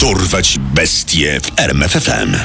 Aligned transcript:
Dorwać 0.00 0.58
bestie 0.58 1.40
w 1.40 1.60
RMFFM. 1.60 2.36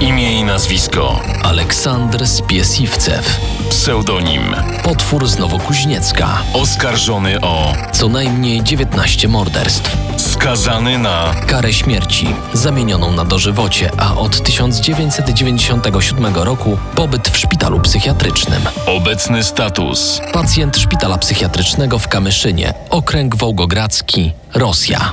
Imię 0.00 0.40
i 0.40 0.44
nazwisko. 0.44 1.20
Aleksander 1.42 2.28
Spiesiwcew, 2.28 3.40
Pseudonim. 3.70 4.42
Potwór 4.82 5.26
z 5.28 5.38
Nowokuźniecka, 5.38 6.42
Oskarżony 6.52 7.40
o 7.40 7.72
co 7.92 8.08
najmniej 8.08 8.62
19 8.62 9.28
morderstw, 9.28 9.96
Skazany 10.16 10.98
na 10.98 11.34
karę 11.46 11.72
śmierci 11.72 12.26
zamienioną 12.52 13.12
na 13.12 13.24
dożywocie, 13.24 13.90
a 13.98 14.16
od 14.16 14.42
1997 14.42 16.34
roku 16.36 16.78
pobyt 16.94 17.28
w 17.28 17.38
szpitalu 17.38 17.80
psychiatrycznym. 17.80 18.62
Obecny 18.86 19.44
status. 19.44 20.20
Pacjent 20.32 20.76
szpitala 20.76 21.18
psychiatrycznego 21.18 21.98
w 21.98 22.08
Kamyszynie, 22.08 22.74
okręg 22.90 23.36
Wołgogradzki, 23.36 24.32
Rosja. 24.54 25.12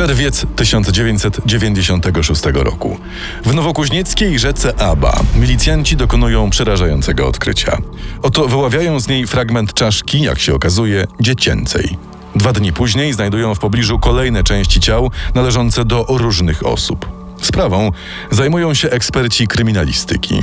Czerwiec 0.00 0.46
1996 0.56 2.42
roku. 2.52 2.98
W 3.44 3.54
nowokuźnieckiej 3.54 4.38
rzece 4.38 4.80
Aba 4.80 5.20
milicjanci 5.36 5.96
dokonują 5.96 6.50
przerażającego 6.50 7.28
odkrycia. 7.28 7.78
Oto 8.22 8.48
wyławiają 8.48 9.00
z 9.00 9.08
niej 9.08 9.26
fragment 9.26 9.74
czaszki, 9.74 10.20
jak 10.20 10.38
się 10.38 10.54
okazuje, 10.54 11.06
dziecięcej. 11.20 11.98
Dwa 12.36 12.52
dni 12.52 12.72
później 12.72 13.12
znajdują 13.12 13.54
w 13.54 13.58
pobliżu 13.58 13.98
kolejne 13.98 14.44
części 14.44 14.80
ciał 14.80 15.10
należące 15.34 15.84
do 15.84 16.06
różnych 16.08 16.66
osób. 16.66 17.08
Sprawą 17.42 17.92
zajmują 18.30 18.74
się 18.74 18.90
eksperci 18.90 19.46
kryminalistyki. 19.48 20.42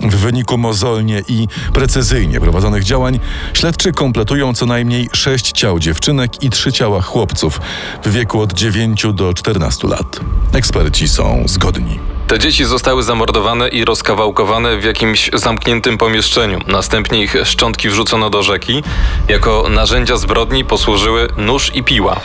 W 0.00 0.16
wyniku 0.16 0.58
mozolnie 0.58 1.22
i 1.28 1.48
precyzyjnie 1.72 2.40
prowadzonych 2.40 2.84
działań 2.84 3.20
śledczy 3.54 3.92
kompletują 3.92 4.54
co 4.54 4.66
najmniej 4.66 5.08
sześć 5.12 5.52
ciał 5.52 5.78
dziewczynek 5.78 6.42
i 6.42 6.50
trzy 6.50 6.72
ciała 6.72 7.00
chłopców 7.00 7.60
w 8.04 8.12
wieku 8.12 8.40
od 8.40 8.52
9 8.52 9.06
do 9.14 9.34
14 9.34 9.88
lat. 9.88 10.20
Eksperci 10.52 11.08
są 11.08 11.42
zgodni. 11.46 11.98
Te 12.28 12.38
dzieci 12.38 12.64
zostały 12.64 13.02
zamordowane 13.02 13.68
i 13.68 13.84
rozkawałkowane 13.84 14.76
w 14.76 14.84
jakimś 14.84 15.30
zamkniętym 15.32 15.98
pomieszczeniu. 15.98 16.58
Następnie 16.66 17.22
ich 17.22 17.36
szczątki 17.44 17.88
wrzucono 17.88 18.30
do 18.30 18.42
rzeki. 18.42 18.82
Jako 19.28 19.66
narzędzia 19.70 20.16
zbrodni 20.16 20.64
posłużyły 20.64 21.28
nóż 21.36 21.70
i 21.74 21.82
piła. 21.82 22.20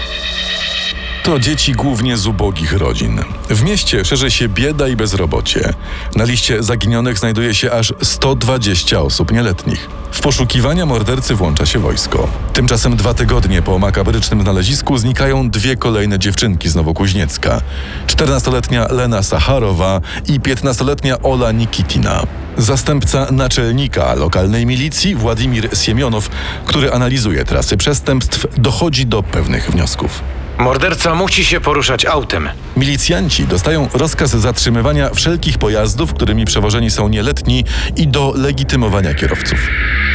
To 1.23 1.39
dzieci 1.39 1.73
głównie 1.73 2.17
z 2.17 2.27
ubogich 2.27 2.73
rodzin. 2.73 3.23
W 3.49 3.63
mieście 3.63 4.05
szerzy 4.05 4.31
się 4.31 4.49
bieda 4.49 4.88
i 4.88 4.95
bezrobocie. 4.95 5.73
Na 6.16 6.23
liście 6.23 6.63
zaginionych 6.63 7.17
znajduje 7.19 7.53
się 7.53 7.71
aż 7.71 7.93
120 8.02 9.02
osób 9.02 9.31
nieletnich. 9.31 9.89
W 10.11 10.21
poszukiwania 10.21 10.85
mordercy 10.85 11.35
włącza 11.35 11.66
się 11.66 11.79
wojsko. 11.79 12.27
Tymczasem 12.53 12.95
dwa 12.95 13.13
tygodnie 13.13 13.61
po 13.61 13.79
makabrycznym 13.79 14.41
znalezisku 14.41 14.97
znikają 14.97 15.49
dwie 15.49 15.75
kolejne 15.75 16.19
dziewczynki 16.19 16.69
z 16.69 16.75
Nowokuźniecka. 16.75 17.61
14-letnia 18.07 18.88
Lena 18.91 19.23
Sacharowa 19.23 20.01
i 20.27 20.39
15-letnia 20.39 21.21
Ola 21.21 21.51
Nikitina. 21.51 22.23
Zastępca 22.57 23.27
naczelnika 23.31 24.13
lokalnej 24.13 24.66
milicji 24.66 25.16
Władimir 25.16 25.77
Siemionow, 25.77 26.29
który 26.66 26.91
analizuje 26.91 27.45
trasy 27.45 27.77
przestępstw, 27.77 28.47
dochodzi 28.57 29.05
do 29.05 29.23
pewnych 29.23 29.71
wniosków. 29.71 30.42
Morderca 30.57 31.15
musi 31.15 31.45
się 31.45 31.61
poruszać 31.61 32.05
autem. 32.05 32.49
Milicjanci 32.77 33.47
dostają 33.47 33.89
rozkaz 33.93 34.29
zatrzymywania 34.29 35.09
wszelkich 35.09 35.57
pojazdów, 35.57 36.13
którymi 36.13 36.45
przewożeni 36.45 36.91
są 36.91 37.07
nieletni 37.07 37.63
i 37.95 38.07
do 38.07 38.33
legitymowania 38.35 39.13
kierowców. 39.13 39.59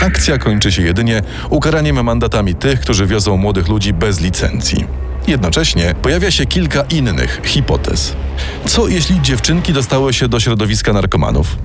Akcja 0.01 0.39
kończy 0.39 0.73
się 0.73 0.83
jedynie 0.83 1.23
ukaraniem 1.51 2.05
mandatami 2.05 2.55
tych, 2.55 2.81
którzy 2.81 3.07
wiozą 3.07 3.37
młodych 3.37 3.69
ludzi 3.69 3.93
bez 3.93 4.21
licencji. 4.21 4.85
Jednocześnie 5.27 5.95
pojawia 6.03 6.31
się 6.31 6.47
kilka 6.47 6.83
innych 6.83 7.41
hipotez. 7.45 8.17
Co 8.67 8.89
jeśli 8.89 9.23
dziewczynki 9.23 9.73
dostały 9.73 10.13
się 10.13 10.29
do 10.29 10.41
środowiska 10.41 10.93
narkomanów? 10.93 11.57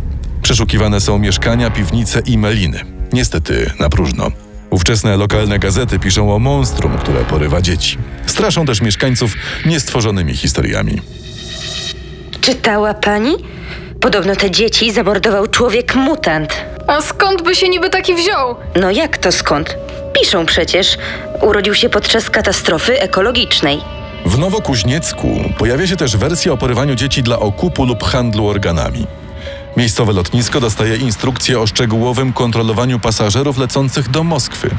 Przeszukiwane 0.41 1.01
są 1.01 1.19
mieszkania, 1.19 1.69
piwnice 1.69 2.19
i 2.25 2.37
meliny. 2.37 2.79
Niestety 3.13 3.71
na 3.79 3.89
próżno. 3.89 4.31
Ówczesne 4.73 5.17
lokalne 5.17 5.59
gazety 5.59 5.99
piszą 5.99 6.35
o 6.35 6.39
monstrum, 6.39 6.97
które 6.97 7.25
porywa 7.25 7.61
dzieci. 7.61 7.97
Straszą 8.25 8.65
też 8.65 8.81
mieszkańców 8.81 9.33
niestworzonymi 9.65 10.37
historiami. 10.37 11.01
Czytała 12.41 12.93
pani? 12.93 13.35
Podobno 14.01 14.35
te 14.35 14.51
dzieci 14.51 14.91
zamordował 14.91 15.47
człowiek 15.47 15.95
mutant. 15.95 16.65
A 16.87 17.01
skąd 17.01 17.41
by 17.41 17.55
się 17.55 17.69
niby 17.69 17.89
taki 17.89 18.15
wziął? 18.15 18.55
No 18.81 18.91
jak 18.91 19.17
to 19.17 19.31
skąd? 19.31 19.77
Piszą 20.21 20.45
przecież. 20.45 20.97
Urodził 21.41 21.75
się 21.75 21.89
podczas 21.89 22.29
katastrofy 22.29 22.99
ekologicznej. 22.99 23.79
W 24.25 24.37
Nowokuźniecku 24.37 25.27
pojawia 25.57 25.87
się 25.87 25.95
też 25.95 26.17
wersja 26.17 26.51
o 26.53 26.57
porywaniu 26.57 26.95
dzieci 26.95 27.23
dla 27.23 27.39
okupu 27.39 27.85
lub 27.85 28.03
handlu 28.03 28.47
organami. 28.47 29.07
Miejscowe 29.77 30.13
lotnisko 30.13 30.59
dostaje 30.59 30.97
instrukcję 30.97 31.59
o 31.59 31.67
szczegółowym 31.67 32.33
kontrolowaniu 32.33 32.99
pasażerów 32.99 33.57
lecących 33.57 34.09
do 34.09 34.23
Moskwy. 34.23 34.69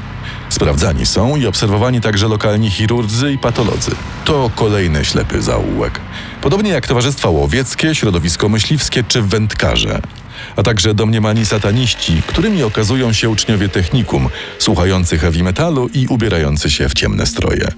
Sprawdzani 0.49 1.07
są 1.07 1.37
i 1.37 1.47
obserwowani 1.47 2.01
także 2.01 2.29
lokalni 2.29 2.71
chirurdzy 2.71 3.33
i 3.33 3.39
patolodzy. 3.39 3.91
To 4.25 4.51
kolejny 4.57 5.05
ślepy 5.05 5.43
zaułek. 5.43 6.01
Podobnie 6.43 6.71
jak 6.71 6.87
towarzystwa 6.87 7.29
łowieckie, 7.29 7.95
środowisko 7.95 8.49
myśliwskie 8.49 9.05
czy 9.09 9.23
wędkarze. 9.23 10.01
A 10.57 10.63
także 10.63 10.95
domniemani 10.95 11.47
sataniści, 11.47 12.23
którymi 12.27 12.63
okazują 12.63 13.13
się 13.13 13.29
uczniowie 13.29 13.69
technikum, 13.69 14.29
słuchający 14.59 15.19
heavy 15.19 15.43
metalu 15.43 15.89
i 15.95 16.07
ubierający 16.07 16.71
się 16.71 16.89
w 16.89 16.95
ciemne 16.95 17.27
stroje. 17.27 17.69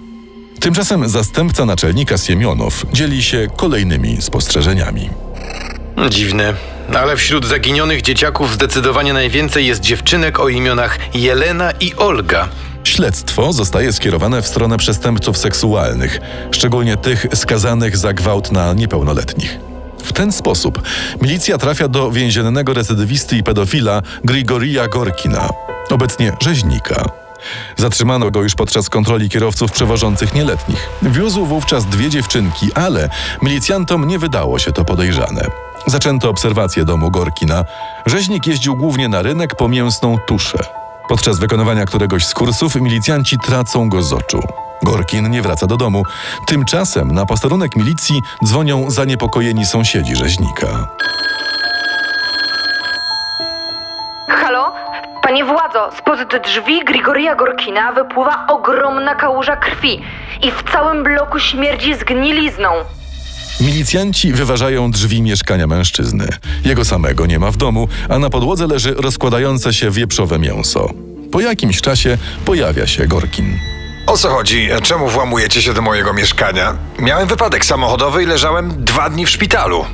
Tymczasem 0.60 1.08
zastępca 1.08 1.66
naczelnika 1.66 2.18
Siemionow 2.18 2.86
dzieli 2.92 3.22
się 3.22 3.48
kolejnymi 3.56 4.22
spostrzeżeniami. 4.22 5.10
Dziwne. 6.10 6.75
Ale 6.94 7.16
wśród 7.16 7.46
zaginionych 7.46 8.02
dzieciaków 8.02 8.52
zdecydowanie 8.52 9.12
najwięcej 9.12 9.66
jest 9.66 9.80
dziewczynek 9.80 10.40
o 10.40 10.48
imionach 10.48 10.98
Jelena 11.14 11.70
i 11.80 11.94
Olga. 11.94 12.48
Śledztwo 12.84 13.52
zostaje 13.52 13.92
skierowane 13.92 14.42
w 14.42 14.46
stronę 14.46 14.78
przestępców 14.78 15.38
seksualnych, 15.38 16.20
szczególnie 16.50 16.96
tych 16.96 17.26
skazanych 17.34 17.96
za 17.96 18.12
gwałt 18.12 18.52
na 18.52 18.72
niepełnoletnich. 18.72 19.58
W 20.04 20.12
ten 20.12 20.32
sposób 20.32 20.82
milicja 21.22 21.58
trafia 21.58 21.88
do 21.88 22.10
więziennego 22.10 22.74
recydywisty 22.74 23.36
i 23.36 23.42
pedofila 23.42 24.02
Grigorija 24.24 24.88
Gorkina, 24.88 25.48
obecnie 25.90 26.32
rzeźnika. 26.40 27.04
Zatrzymano 27.76 28.30
go 28.30 28.42
już 28.42 28.54
podczas 28.54 28.88
kontroli 28.88 29.28
kierowców 29.28 29.72
przewożących 29.72 30.34
nieletnich. 30.34 30.88
Wiózł 31.02 31.46
wówczas 31.46 31.86
dwie 31.86 32.10
dziewczynki, 32.10 32.68
ale 32.74 33.08
milicjantom 33.42 34.08
nie 34.08 34.18
wydało 34.18 34.58
się 34.58 34.72
to 34.72 34.84
podejrzane. 34.84 35.65
Zaczęto 35.86 36.30
obserwację 36.30 36.84
domu 36.84 37.10
Gorkina. 37.10 37.64
Rzeźnik 38.06 38.46
jeździł 38.46 38.76
głównie 38.76 39.08
na 39.08 39.22
rynek 39.22 39.54
po 39.54 39.68
mięsną 39.68 40.16
tuszę. 40.26 40.58
Podczas 41.08 41.38
wykonywania 41.38 41.84
któregoś 41.84 42.26
z 42.26 42.34
kursów 42.34 42.74
milicjanci 42.74 43.38
tracą 43.38 43.88
go 43.88 44.02
z 44.02 44.12
oczu. 44.12 44.40
Gorkin 44.82 45.30
nie 45.30 45.42
wraca 45.42 45.66
do 45.66 45.76
domu. 45.76 46.02
Tymczasem 46.46 47.12
na 47.12 47.26
posterunek 47.26 47.76
milicji 47.76 48.22
dzwonią 48.44 48.90
zaniepokojeni 48.90 49.66
sąsiedzi 49.66 50.16
rzeźnika. 50.16 50.66
Halo? 54.28 54.72
Panie 55.22 55.44
władzo, 55.44 55.90
spod 55.98 56.18
drzwi 56.44 56.84
Grigoria 56.84 57.34
Gorkina 57.34 57.92
wypływa 57.92 58.46
ogromna 58.48 59.14
kałuża 59.14 59.56
krwi 59.56 60.02
i 60.42 60.50
w 60.50 60.62
całym 60.72 61.02
bloku 61.02 61.38
śmierdzi 61.38 61.94
zgnilizną. 61.94 62.68
Milicjanci 63.60 64.32
wyważają 64.32 64.90
drzwi 64.90 65.22
mieszkania 65.22 65.66
mężczyzny. 65.66 66.28
Jego 66.64 66.84
samego 66.84 67.26
nie 67.26 67.38
ma 67.38 67.50
w 67.50 67.56
domu, 67.56 67.88
a 68.08 68.18
na 68.18 68.30
podłodze 68.30 68.66
leży 68.66 68.94
rozkładające 68.94 69.74
się 69.74 69.90
wieprzowe 69.90 70.38
mięso. 70.38 70.90
Po 71.32 71.40
jakimś 71.40 71.80
czasie 71.80 72.18
pojawia 72.44 72.86
się 72.86 73.06
Gorkin. 73.06 73.58
O 74.06 74.16
co 74.16 74.28
chodzi? 74.28 74.68
Czemu 74.82 75.08
włamujecie 75.08 75.62
się 75.62 75.74
do 75.74 75.82
mojego 75.82 76.12
mieszkania? 76.12 76.76
Miałem 76.98 77.28
wypadek 77.28 77.64
samochodowy 77.64 78.22
i 78.22 78.26
leżałem 78.26 78.84
dwa 78.84 79.10
dni 79.10 79.26
w 79.26 79.30
szpitalu. 79.30 79.84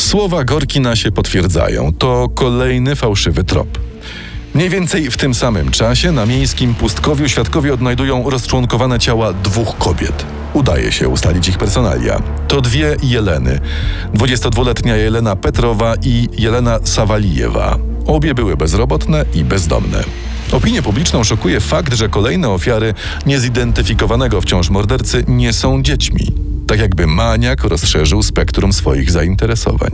Słowa 0.00 0.44
Gorkina 0.44 0.96
się 0.96 1.12
potwierdzają. 1.12 1.92
To 1.92 2.28
kolejny 2.34 2.96
fałszywy 2.96 3.44
trop. 3.44 3.78
Mniej 4.54 4.68
więcej 4.68 5.10
w 5.10 5.16
tym 5.16 5.34
samym 5.34 5.70
czasie 5.70 6.12
na 6.12 6.26
miejskim 6.26 6.74
pustkowiu 6.74 7.28
świadkowie 7.28 7.74
odnajdują 7.74 8.30
rozczłonkowane 8.30 8.98
ciała 8.98 9.32
dwóch 9.32 9.78
kobiet. 9.78 10.24
Udaje 10.54 10.92
się 10.92 11.08
ustalić 11.08 11.48
ich 11.48 11.58
personalia. 11.58 12.22
To 12.48 12.60
dwie 12.60 12.96
Jeleny. 13.02 13.60
22-letnia 14.14 14.96
Jelena 14.96 15.36
Petrowa 15.36 15.94
i 16.02 16.28
Jelena 16.38 16.78
Sawalijewa. 16.84 17.78
Obie 18.06 18.34
były 18.34 18.56
bezrobotne 18.56 19.24
i 19.34 19.44
bezdomne. 19.44 20.04
Opinię 20.52 20.82
publiczną 20.82 21.24
szokuje 21.24 21.60
fakt, 21.60 21.94
że 21.94 22.08
kolejne 22.08 22.48
ofiary 22.48 22.94
niezidentyfikowanego 23.26 24.40
wciąż 24.40 24.70
mordercy 24.70 25.24
nie 25.28 25.52
są 25.52 25.82
dziećmi. 25.82 26.26
Tak 26.66 26.80
jakby 26.80 27.06
maniak 27.06 27.64
rozszerzył 27.64 28.22
spektrum 28.22 28.72
swoich 28.72 29.10
zainteresowań. 29.10 29.90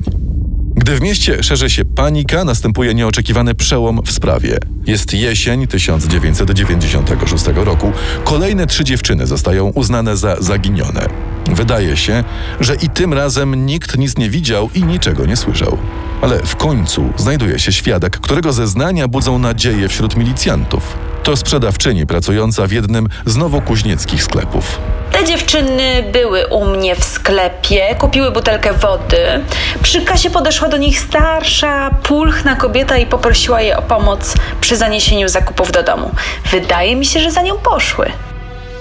Gdy 0.86 0.96
w 0.96 1.00
mieście 1.00 1.42
szerzy 1.42 1.70
się 1.70 1.84
panika, 1.84 2.44
następuje 2.44 2.94
nieoczekiwany 2.94 3.54
przełom 3.54 4.00
w 4.04 4.12
sprawie. 4.12 4.58
Jest 4.86 5.14
jesień 5.14 5.66
1996 5.66 7.44
roku. 7.54 7.92
Kolejne 8.24 8.66
trzy 8.66 8.84
dziewczyny 8.84 9.26
zostają 9.26 9.66
uznane 9.66 10.16
za 10.16 10.36
zaginione. 10.40 11.06
Wydaje 11.50 11.96
się, 11.96 12.24
że 12.60 12.74
i 12.74 12.88
tym 12.88 13.12
razem 13.12 13.66
nikt 13.66 13.98
nic 13.98 14.16
nie 14.16 14.30
widział 14.30 14.70
i 14.74 14.82
niczego 14.82 15.26
nie 15.26 15.36
słyszał. 15.36 15.78
Ale 16.22 16.38
w 16.38 16.56
końcu 16.56 17.12
znajduje 17.16 17.58
się 17.58 17.72
świadek, 17.72 18.20
którego 18.20 18.52
zeznania 18.52 19.08
budzą 19.08 19.38
nadzieję 19.38 19.88
wśród 19.88 20.16
milicjantów. 20.16 20.98
To 21.22 21.36
sprzedawczyni 21.36 22.06
pracująca 22.06 22.66
w 22.66 22.72
jednym 22.72 23.08
z 23.24 23.36
nowokuźnieckich 23.36 24.22
sklepów. 24.22 24.78
Te 25.16 25.24
dziewczyny 25.24 26.04
były 26.12 26.46
u 26.46 26.64
mnie 26.64 26.96
w 26.96 27.04
sklepie, 27.04 27.94
kupiły 27.98 28.30
butelkę 28.30 28.72
wody. 28.72 29.44
Przy 29.82 30.02
kasie 30.02 30.30
podeszła 30.30 30.68
do 30.68 30.76
nich 30.76 31.00
starsza, 31.00 31.90
pulchna 32.02 32.56
kobieta 32.56 32.98
i 32.98 33.06
poprosiła 33.06 33.60
je 33.60 33.76
o 33.76 33.82
pomoc 33.82 34.34
przy 34.60 34.76
zaniesieniu 34.76 35.28
zakupów 35.28 35.72
do 35.72 35.82
domu. 35.82 36.10
Wydaje 36.50 36.96
mi 36.96 37.06
się, 37.06 37.20
że 37.20 37.30
za 37.30 37.42
nią 37.42 37.58
poszły. 37.58 38.06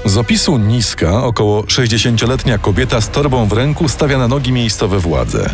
Z 0.05 0.17
opisu 0.17 0.57
niska, 0.57 1.23
około 1.23 1.61
60-letnia 1.61 2.57
kobieta 2.57 3.01
z 3.01 3.09
torbą 3.09 3.47
w 3.47 3.53
ręku 3.53 3.89
stawia 3.89 4.17
na 4.17 4.27
nogi 4.27 4.51
miejscowe 4.51 4.99
władze. 4.99 5.49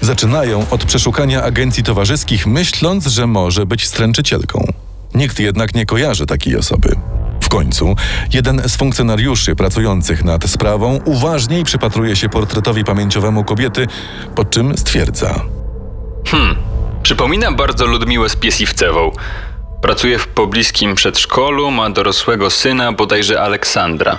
Zaczynają 0.00 0.66
od 0.70 0.84
przeszukania 0.84 1.42
agencji 1.42 1.82
towarzyskich, 1.82 2.46
myśląc, 2.46 3.06
że 3.06 3.26
może 3.26 3.66
być 3.66 3.86
stręczycielką. 3.86 4.72
Nikt 5.14 5.40
jednak 5.40 5.74
nie 5.74 5.86
kojarzy 5.86 6.26
takiej 6.26 6.56
osoby. 6.56 6.96
Końcu 7.54 7.96
jeden 8.32 8.68
z 8.68 8.76
funkcjonariuszy 8.76 9.56
pracujących 9.56 10.24
nad 10.24 10.44
sprawą 10.44 11.00
uważniej 11.04 11.64
przypatruje 11.64 12.16
się 12.16 12.28
portretowi 12.28 12.84
pamięciowemu 12.84 13.44
kobiety, 13.44 13.86
po 14.34 14.44
czym 14.44 14.78
stwierdza: 14.78 15.44
Hmm, 16.26 16.56
przypomina 17.02 17.52
bardzo 17.52 17.86
Ludmiłę 17.86 18.28
z 18.28 18.36
Piesiwcewą. 18.36 19.10
Pracuje 19.82 20.18
w 20.18 20.28
pobliskim 20.28 20.94
przedszkolu, 20.94 21.70
ma 21.70 21.90
dorosłego 21.90 22.50
syna, 22.50 22.92
bodajże 22.92 23.40
Aleksandra. 23.40 24.18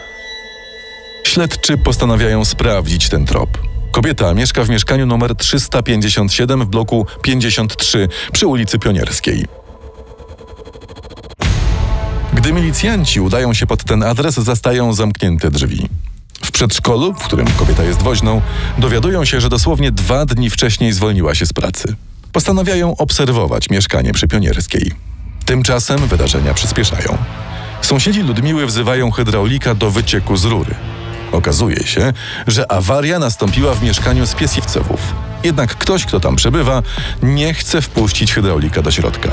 Śledczy 1.23 1.77
postanawiają 1.77 2.45
sprawdzić 2.45 3.09
ten 3.09 3.25
trop. 3.25 3.49
Kobieta 3.91 4.33
mieszka 4.33 4.63
w 4.63 4.69
mieszkaniu 4.69 5.05
numer 5.05 5.35
357 5.35 6.61
w 6.61 6.67
bloku 6.67 7.05
53 7.21 8.07
przy 8.33 8.47
ulicy 8.47 8.79
Pionierskiej. 8.79 9.64
Gdy 12.35 12.53
milicjanci 12.53 13.21
udają 13.21 13.53
się 13.53 13.67
pod 13.67 13.83
ten 13.83 14.03
adres, 14.03 14.35
zastają 14.35 14.93
zamknięte 14.93 15.51
drzwi. 15.51 15.89
W 16.43 16.51
przedszkolu, 16.51 17.13
w 17.13 17.23
którym 17.23 17.47
kobieta 17.47 17.83
jest 17.83 18.01
woźną, 18.01 18.41
dowiadują 18.77 19.25
się, 19.25 19.41
że 19.41 19.49
dosłownie 19.49 19.91
dwa 19.91 20.25
dni 20.25 20.49
wcześniej 20.49 20.93
zwolniła 20.93 21.35
się 21.35 21.45
z 21.45 21.53
pracy. 21.53 21.95
Postanawiają 22.31 22.97
obserwować 22.97 23.69
mieszkanie 23.69 24.13
przy 24.13 24.27
Pionierskiej. 24.27 24.91
Tymczasem 25.45 26.07
wydarzenia 26.07 26.53
przyspieszają. 26.53 27.17
Sąsiedzi 27.81 28.21
Ludmiły 28.21 28.65
wzywają 28.65 29.11
hydraulika 29.11 29.75
do 29.75 29.91
wycieku 29.91 30.37
z 30.37 30.45
rury. 30.45 30.75
Okazuje 31.31 31.87
się, 31.87 32.13
że 32.47 32.71
awaria 32.71 33.19
nastąpiła 33.19 33.73
w 33.73 33.83
mieszkaniu 33.83 34.25
z 34.25 34.35
Piesiwcewów. 34.35 34.99
Jednak 35.43 35.75
ktoś, 35.75 36.05
kto 36.05 36.19
tam 36.19 36.35
przebywa, 36.35 36.83
nie 37.23 37.53
chce 37.53 37.81
wpuścić 37.81 38.33
hydraulika 38.33 38.81
do 38.81 38.91
środka. 38.91 39.29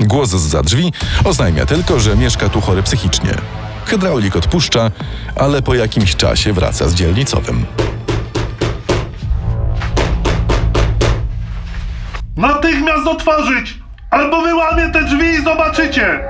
Głos 0.00 0.30
z 0.30 0.64
drzwi 0.64 0.92
oznajmia 1.24 1.66
tylko, 1.66 2.00
że 2.00 2.16
mieszka 2.16 2.48
tu 2.48 2.60
chory 2.60 2.82
psychicznie. 2.82 3.30
Hydraulik 3.84 4.36
odpuszcza, 4.36 4.90
ale 5.36 5.62
po 5.62 5.74
jakimś 5.74 6.16
czasie 6.16 6.52
wraca 6.52 6.88
z 6.88 6.94
dzielnicowym. 6.94 7.66
Natychmiast 12.36 13.06
otworzyć! 13.06 13.78
Albo 14.10 14.42
wyłamię 14.42 14.92
te 14.92 15.04
drzwi 15.04 15.26
i 15.26 15.44
zobaczycie! 15.44 16.20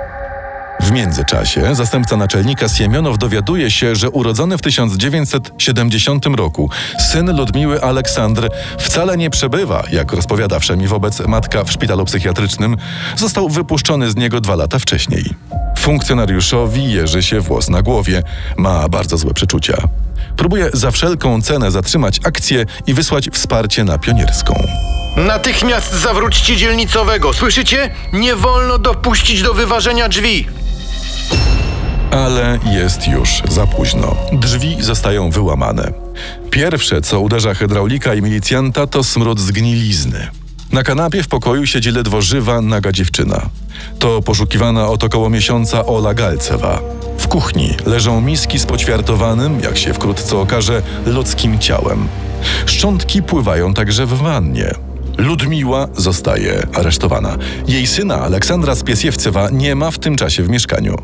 W 0.88 0.90
międzyczasie 0.90 1.75
zastępca 1.75 2.17
naczelnika 2.17 2.69
Siemionow 2.69 3.19
dowiaduje 3.19 3.70
się, 3.70 3.96
że 3.96 4.11
urodzony 4.11 4.58
w 4.58 4.62
1970 4.62 6.26
roku 6.26 6.70
syn 7.12 7.37
Ludmiły 7.37 7.82
Aleksandr 7.82 8.49
wcale 8.79 9.17
nie 9.17 9.31
przebywa, 9.31 9.82
jak 9.93 10.12
rozpowiada 10.12 10.58
wszemi 10.58 10.87
wobec 10.87 11.20
matka 11.20 11.64
w 11.64 11.73
szpitalu 11.73 12.05
psychiatrycznym, 12.05 12.76
został 13.17 13.49
wypuszczony 13.49 14.11
z 14.11 14.17
niego 14.17 14.40
dwa 14.40 14.56
lata 14.56 14.79
wcześniej. 14.79 15.25
Funkcjonariuszowi 15.79 16.93
jeży 16.93 17.23
się 17.23 17.41
włos 17.41 17.69
na 17.69 17.82
głowie, 17.82 18.23
ma 18.56 18.88
bardzo 18.88 19.19
złe 19.19 19.34
przeczucia. 19.34 19.76
Próbuje 20.37 20.70
za 20.73 20.91
wszelką 20.91 21.43
cenę 21.43 21.70
zatrzymać 21.70 22.20
akcję 22.25 22.67
i 22.87 22.94
wysłać 22.94 23.29
wsparcie 23.32 23.84
na 23.84 23.99
pionierską. 23.99 24.55
Natychmiast 25.17 25.93
zawróćcie 25.93 26.56
dzielnicowego, 26.56 27.32
słyszycie? 27.32 27.91
Nie 28.12 28.37
wolno 28.37 28.79
dopuścić 28.79 29.43
do 29.43 29.55
wyważenia 29.55 30.08
drzwi. 30.08 30.57
Ale 32.10 32.58
jest 32.72 33.08
już 33.08 33.43
za 33.49 33.66
późno. 33.66 34.16
Drzwi 34.32 34.76
zostają 34.81 35.31
wyłamane. 35.31 35.93
Pierwsze, 36.50 37.00
co 37.00 37.20
uderza 37.20 37.55
hydraulika 37.55 38.14
i 38.14 38.22
milicjanta, 38.22 38.87
to 38.87 39.05
smród 39.05 39.40
zgnilizny. 39.40 40.28
Na 40.72 40.82
kanapie 40.82 41.22
w 41.22 41.28
pokoju 41.28 41.66
siedzi 41.66 41.90
ledwo 41.90 42.22
żywa, 42.22 42.60
naga 42.60 42.93
dziewczyna. 42.93 43.43
To 43.99 44.22
poszukiwana 44.22 44.88
od 44.88 45.05
około 45.05 45.31
miesiąca 45.31 45.87
Ola 45.87 46.14
Galcewa. 46.14 46.81
W 47.19 47.28
kuchni 47.28 47.75
leżą 47.87 48.20
miski 48.20 48.58
z 48.58 48.66
poćwiartowanym, 48.66 49.60
jak 49.60 49.78
się 49.78 49.94
wkrótce 49.94 50.38
okaże, 50.38 50.82
ludzkim 51.06 51.58
ciałem. 51.58 52.08
Szczątki 52.66 53.22
pływają 53.22 53.75
także 53.75 54.06
w 54.06 54.12
wannie. 54.12 54.88
Ludmiła 55.19 55.88
zostaje 55.97 56.67
aresztowana. 56.75 57.37
Jej 57.69 57.87
syna, 57.87 58.20
Aleksandra 58.20 58.75
Spiesiewcewa, 58.75 59.50
nie 59.50 59.75
ma 59.75 59.91
w 59.91 59.99
tym 59.99 60.17
czasie 60.17 60.43
w 60.43 60.49
mieszkaniu. 60.49 60.97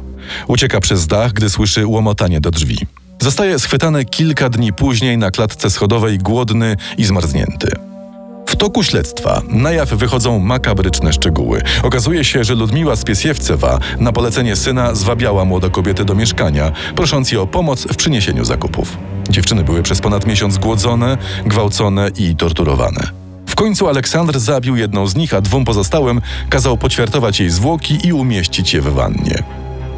Ucieka 0.48 0.80
przez 0.80 1.06
dach, 1.06 1.32
gdy 1.32 1.50
słyszy 1.50 1.86
łomotanie 1.86 2.40
do 2.40 2.50
drzwi. 2.50 2.78
Zostaje 3.20 3.58
schwytany 3.58 4.04
kilka 4.04 4.48
dni 4.48 4.72
później 4.72 5.18
na 5.18 5.30
klatce 5.30 5.70
schodowej, 5.70 6.18
głodny 6.18 6.76
i 6.98 7.04
zmarznięty. 7.04 7.68
W 8.46 8.56
toku 8.56 8.82
śledztwa 8.82 9.42
na 9.48 9.72
jaw 9.72 9.88
wychodzą 9.88 10.38
makabryczne 10.38 11.12
szczegóły. 11.12 11.62
Okazuje 11.82 12.24
się, 12.24 12.44
że 12.44 12.54
Ludmiła 12.54 12.96
Spiesiewcewa 12.96 13.78
na 13.98 14.12
polecenie 14.12 14.56
syna 14.56 14.94
zwabiała 14.94 15.44
młode 15.44 15.70
kobiety 15.70 16.04
do 16.04 16.14
mieszkania, 16.14 16.72
prosząc 16.96 17.32
je 17.32 17.40
o 17.40 17.46
pomoc 17.46 17.86
w 17.92 17.96
przyniesieniu 17.96 18.44
zakupów. 18.44 18.96
Dziewczyny 19.30 19.64
były 19.64 19.82
przez 19.82 20.00
ponad 20.00 20.26
miesiąc 20.26 20.58
głodzone, 20.58 21.18
gwałcone 21.46 22.10
i 22.16 22.36
torturowane. 22.36 23.23
W 23.53 23.55
końcu 23.55 23.87
Aleksandr 23.87 24.39
zabił 24.39 24.75
jedną 24.75 25.07
z 25.07 25.15
nich, 25.15 25.33
a 25.33 25.41
dwóm 25.41 25.65
pozostałym 25.65 26.21
kazał 26.49 26.77
poćwiartować 26.77 27.39
jej 27.39 27.49
zwłoki 27.49 28.07
i 28.07 28.13
umieścić 28.13 28.73
je 28.73 28.81
w 28.81 28.93
wannie. 28.93 29.43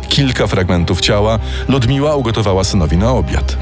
Kilka 0.09 0.47
fragmentów 0.47 1.01
ciała 1.01 1.39
Ludmiła 1.67 2.15
ugotowała 2.15 2.63
synowi 2.63 2.97
na 2.97 3.11
obiad. 3.11 3.57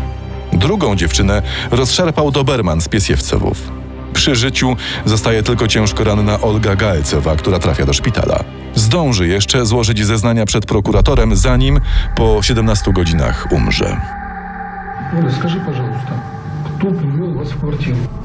Drugą 0.53 0.95
dziewczynę 0.95 1.41
rozszarpał 1.71 2.31
Doberman 2.31 2.81
z 2.81 2.87
Piesiewcewów. 2.87 3.71
Przy 4.13 4.35
życiu 4.35 4.75
zostaje 5.05 5.43
tylko 5.43 5.67
ciężko 5.67 6.03
ranna 6.03 6.41
Olga 6.41 6.75
Galcewa, 6.75 7.35
która 7.35 7.59
trafia 7.59 7.85
do 7.85 7.93
szpitala. 7.93 8.43
Zdąży 8.75 9.27
jeszcze 9.27 9.65
złożyć 9.65 10.05
zeznania 10.05 10.45
przed 10.45 10.65
prokuratorem, 10.65 11.35
zanim 11.35 11.79
po 12.15 12.43
17 12.43 12.93
godzinach 12.93 13.47
umrze. 13.51 14.01
Оля, 15.19 15.31
скажи, 15.31 15.59
пожалуйста, 15.59 16.11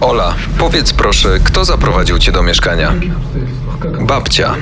Ola, 0.01 0.36
powiedz 0.58 0.94
proszę, 0.94 1.39
kto 1.44 1.65
zaprowadził 1.65 2.20
cię 2.20 2.32
do 2.32 2.44
mieszkania? 2.44 2.94
Babcia. 4.01 4.56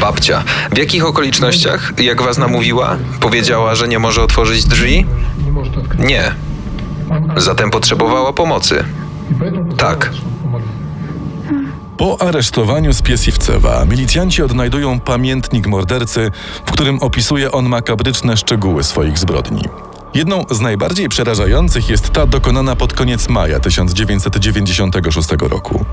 Babcia. 0.00 0.42
W 0.72 0.78
jakich 0.78 1.06
okolicznościach, 1.06 1.92
jak 1.98 2.22
was 2.22 2.38
namówiła, 2.38 2.96
powiedziała, 3.20 3.74
że 3.74 3.88
nie 3.88 3.98
może 3.98 4.22
otworzyć 4.22 4.64
drzwi? 4.64 5.06
Nie. 5.98 6.34
Zatem 7.36 7.70
potrzebowała 7.70 8.32
pomocy. 8.32 8.84
Tak. 9.76 10.10
Po 11.96 12.20
aresztowaniu 12.20 12.92
Spiesiwcewa 12.92 13.84
milicjanci 13.84 14.42
odnajdują 14.42 15.00
pamiętnik 15.00 15.66
mordercy, 15.66 16.30
w 16.66 16.70
którym 16.70 16.98
opisuje 16.98 17.52
on 17.52 17.68
makabryczne 17.68 18.36
szczegóły 18.36 18.84
swoich 18.84 19.18
zbrodni. 19.18 19.62
Jedną 20.16 20.44
z 20.50 20.60
najbardziej 20.60 21.08
przerażających 21.08 21.88
jest 21.88 22.10
ta 22.10 22.26
dokonana 22.26 22.76
pod 22.76 22.92
koniec 22.92 23.28
maja 23.28 23.60
1996 23.60 25.28
roku. 25.40 25.84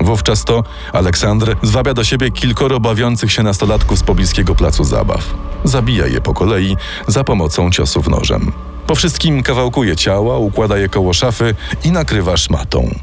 Wówczas 0.00 0.44
to 0.44 0.64
Aleksandr 0.92 1.56
zwabia 1.62 1.94
do 1.94 2.04
siebie 2.04 2.30
kilkoro 2.30 2.80
bawiących 2.80 3.32
się 3.32 3.42
nastolatków 3.42 3.98
z 3.98 4.02
pobliskiego 4.02 4.54
placu 4.54 4.84
zabaw. 4.84 5.34
Zabija 5.64 6.06
je 6.06 6.20
po 6.20 6.34
kolei 6.34 6.76
za 7.06 7.24
pomocą 7.24 7.70
ciosów 7.70 8.08
nożem. 8.08 8.52
Po 8.86 8.94
wszystkim 8.94 9.42
kawałkuje 9.42 9.96
ciała, 9.96 10.38
układa 10.38 10.78
je 10.78 10.88
koło 10.88 11.12
szafy 11.12 11.54
i 11.84 11.92
nakrywa 11.92 12.36
szmatą. 12.36 12.94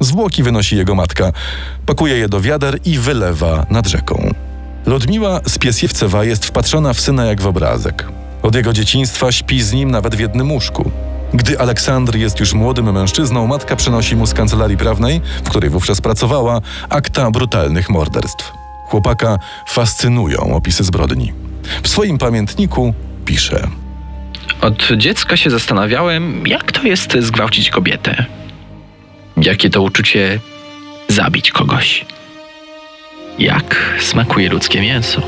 Zwłoki 0.00 0.42
wynosi 0.42 0.76
jego 0.76 0.94
matka, 0.94 1.32
pakuje 1.86 2.16
je 2.16 2.28
do 2.28 2.40
wiader 2.40 2.78
i 2.84 2.98
wylewa 2.98 3.66
nad 3.70 3.86
rzeką. 3.86 4.30
Ludmiła 4.86 5.40
z 5.46 5.58
Piesiewcewa 5.58 6.24
jest 6.24 6.46
wpatrzona 6.46 6.92
w 6.92 7.00
syna 7.00 7.24
jak 7.24 7.40
w 7.40 7.46
obrazek. 7.46 8.19
Od 8.42 8.54
jego 8.54 8.72
dzieciństwa 8.72 9.32
śpi 9.32 9.62
z 9.62 9.72
nim 9.72 9.90
nawet 9.90 10.14
w 10.14 10.20
jednym 10.20 10.52
łóżku. 10.52 10.90
Gdy 11.34 11.60
Aleksandr 11.60 12.16
jest 12.16 12.40
już 12.40 12.54
młodym 12.54 12.92
mężczyzną, 12.92 13.46
matka 13.46 13.76
przenosi 13.76 14.16
mu 14.16 14.26
z 14.26 14.34
kancelarii 14.34 14.76
prawnej, 14.76 15.20
w 15.44 15.50
której 15.50 15.70
wówczas 15.70 16.00
pracowała, 16.00 16.60
akta 16.88 17.30
brutalnych 17.30 17.90
morderstw. 17.90 18.52
Chłopaka 18.86 19.38
fascynują 19.66 20.56
opisy 20.56 20.84
zbrodni. 20.84 21.32
W 21.82 21.88
swoim 21.88 22.18
pamiętniku 22.18 22.94
pisze. 23.24 23.68
Od 24.60 24.88
dziecka 24.96 25.36
się 25.36 25.50
zastanawiałem, 25.50 26.46
jak 26.46 26.72
to 26.72 26.82
jest 26.82 27.16
zgwałcić 27.20 27.70
kobietę. 27.70 28.24
Jakie 29.36 29.70
to 29.70 29.82
uczucie 29.82 30.40
zabić 31.08 31.50
kogoś. 31.50 32.04
Jak 33.38 33.94
smakuje 34.00 34.48
ludzkie 34.48 34.80
mięso. 34.80 35.22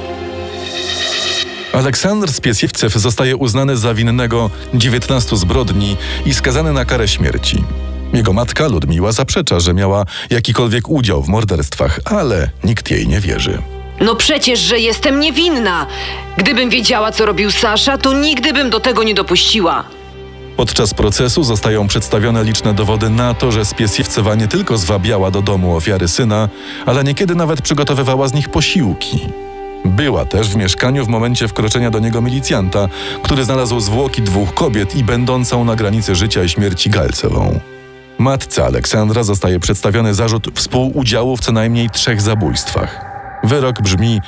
Aleksander 1.72 2.32
Spiesiewcew 2.32 2.92
zostaje 2.94 3.36
uznany 3.36 3.76
za 3.76 3.94
winnego 3.94 4.50
19 4.74 5.36
zbrodni 5.36 5.96
i 6.26 6.34
skazany 6.34 6.72
na 6.72 6.84
karę 6.84 7.08
śmierci. 7.08 7.64
Jego 8.12 8.32
matka 8.32 8.68
Ludmiła 8.68 9.12
zaprzecza, 9.12 9.60
że 9.60 9.74
miała 9.74 10.04
jakikolwiek 10.30 10.88
udział 10.88 11.22
w 11.22 11.28
morderstwach, 11.28 12.00
ale 12.04 12.50
nikt 12.64 12.90
jej 12.90 13.08
nie 13.08 13.20
wierzy. 13.20 13.58
No 14.00 14.14
przecież, 14.16 14.60
że 14.60 14.78
jestem 14.78 15.20
niewinna. 15.20 15.86
Gdybym 16.36 16.70
wiedziała, 16.70 17.12
co 17.12 17.26
robił 17.26 17.50
Sasza, 17.50 17.98
to 17.98 18.12
nigdy 18.12 18.52
bym 18.52 18.70
do 18.70 18.80
tego 18.80 19.02
nie 19.02 19.14
dopuściła. 19.14 19.84
Podczas 20.56 20.94
procesu 20.94 21.44
zostają 21.44 21.88
przedstawione 21.88 22.44
liczne 22.44 22.74
dowody 22.74 23.10
na 23.10 23.34
to, 23.34 23.52
że 23.52 23.64
Spiesiewcewa 23.64 24.34
nie 24.34 24.48
tylko 24.48 24.78
zwabiała 24.78 25.30
do 25.30 25.42
domu 25.42 25.76
ofiary 25.76 26.08
syna, 26.08 26.48
ale 26.86 27.04
niekiedy 27.04 27.34
nawet 27.34 27.62
przygotowywała 27.62 28.28
z 28.28 28.34
nich 28.34 28.48
posiłki. 28.48 29.20
Była 29.84 30.24
też 30.24 30.48
w 30.48 30.56
mieszkaniu 30.56 31.04
w 31.04 31.08
momencie 31.08 31.48
wkroczenia 31.48 31.90
do 31.90 31.98
niego 31.98 32.22
milicjanta, 32.22 32.88
który 33.22 33.44
znalazł 33.44 33.80
zwłoki 33.80 34.22
dwóch 34.22 34.54
kobiet 34.54 34.96
i 34.96 35.04
będącą 35.04 35.64
na 35.64 35.76
granicy 35.76 36.14
życia 36.14 36.44
i 36.44 36.48
śmierci 36.48 36.90
Galcewą. 36.90 37.60
Matce 38.18 38.64
Aleksandra 38.64 39.22
zostaje 39.22 39.60
przedstawiony 39.60 40.14
zarzut 40.14 40.48
współudziału 40.54 41.36
w 41.36 41.40
co 41.40 41.52
najmniej 41.52 41.90
trzech 41.90 42.22
zabójstwach. 42.22 43.04
Wyrok 43.44 43.82
brzmi 43.82 44.20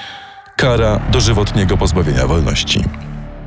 kara 0.56 1.00
dożywotniego 1.10 1.76
pozbawienia 1.76 2.26
wolności. 2.26 2.84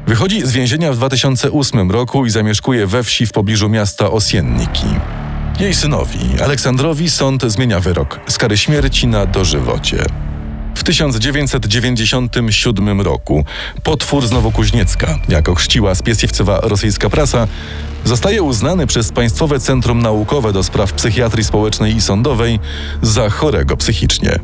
Wychodzi 0.07 0.41
z 0.41 0.51
więzienia 0.51 0.93
w 0.93 0.95
2008 0.95 1.91
roku 1.91 2.25
i 2.25 2.29
zamieszkuje 2.29 2.87
we 2.87 3.03
wsi 3.03 3.25
w 3.25 3.31
pobliżu 3.31 3.69
miasta 3.69 4.11
Osienniki. 4.11 4.85
Jej 5.59 5.73
synowi, 5.73 6.41
Aleksandrowi, 6.43 7.09
sąd 7.09 7.43
zmienia 7.43 7.79
wyrok 7.79 8.19
z 8.27 8.37
kary 8.37 8.57
śmierci 8.57 9.07
na 9.07 9.25
dożywocie. 9.25 10.05
W 10.77 10.83
1997 10.83 13.01
roku 13.01 13.45
potwór 13.83 14.27
z 14.27 14.31
Nowokuźniecka, 14.31 15.19
jako 15.29 15.55
chrzciła 15.55 15.95
Spiesiewcewa 15.95 16.59
rosyjska 16.63 17.09
prasa, 17.09 17.47
zostaje 18.03 18.43
uznany 18.43 18.87
przez 18.87 19.11
Państwowe 19.11 19.59
Centrum 19.59 20.01
Naukowe 20.01 20.53
do 20.53 20.63
Spraw 20.63 20.93
Psychiatrii 20.93 21.43
Społecznej 21.43 21.95
i 21.95 22.01
Sądowej 22.01 22.59
za 23.01 23.29
chorego 23.29 23.77
psychicznie. 23.77 24.39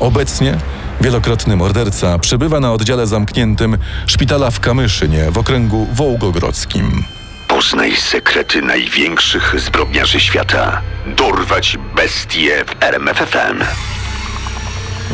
Obecnie 0.00 0.58
wielokrotny 1.00 1.56
morderca 1.56 2.18
przebywa 2.18 2.60
na 2.60 2.72
oddziale 2.72 3.06
zamkniętym 3.06 3.78
szpitala 4.06 4.50
w 4.50 4.60
Kamyszynie 4.60 5.30
w 5.30 5.38
okręgu 5.38 5.86
wołgogrodzkim. 5.92 7.04
Poznaj 7.48 7.96
sekrety 7.96 8.62
największych 8.62 9.60
zbrodniarzy 9.60 10.20
świata. 10.20 10.82
Dorwać 11.16 11.78
bestie 11.96 12.64
w 12.64 12.82
RMFFM. 12.82 13.64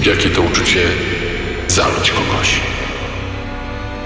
Jakie 0.02 0.30
to 0.30 0.42
uczucie 0.42 0.80
zabić 1.68 2.10
kogoś? 2.10 2.60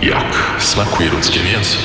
Jak 0.03 0.37
smakuje 0.59 1.11
ludzkie 1.11 1.41
mięso? 1.45 1.79